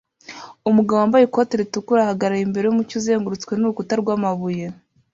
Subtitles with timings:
[0.69, 4.65] Umugabo wambaye ikote ritukura ahagarara imbere yumucyo uzengurutswe nurukuta rwamabuye